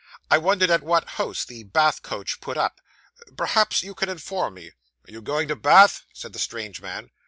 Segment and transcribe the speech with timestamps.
[0.31, 2.81] 'I wondered at what house the Bath coach put up.
[3.37, 4.71] Perhaps you can inform me.'
[5.07, 7.11] Are you going to Bath?' said the strange man.